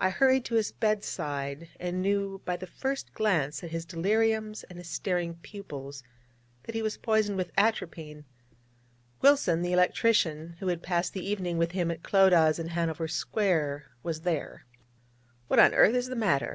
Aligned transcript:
I 0.00 0.10
hurried 0.10 0.44
to 0.46 0.56
his 0.56 0.72
bed 0.72 1.04
side, 1.04 1.68
and 1.78 2.02
knew 2.02 2.42
by 2.44 2.56
the 2.56 2.66
first 2.66 3.14
glance 3.14 3.62
at 3.62 3.70
his 3.70 3.86
deliriums 3.86 4.64
and 4.68 4.76
his 4.76 4.88
staring 4.88 5.36
pupils 5.36 6.02
that 6.64 6.74
he 6.74 6.82
was 6.82 6.96
poisoned 6.96 7.36
with 7.38 7.52
atropine. 7.56 8.24
Wilson, 9.22 9.62
the 9.62 9.72
electrician, 9.72 10.56
who 10.58 10.66
had 10.66 10.82
passed 10.82 11.12
the 11.12 11.24
evening 11.24 11.58
with 11.58 11.70
him 11.70 11.92
at 11.92 12.02
Clodagh's 12.02 12.58
in 12.58 12.70
Hanover 12.70 13.06
Square, 13.06 13.84
was 14.02 14.22
there. 14.22 14.66
'What 15.46 15.60
on 15.60 15.74
earth 15.74 15.94
is 15.94 16.06
the 16.08 16.16
matter?' 16.16 16.54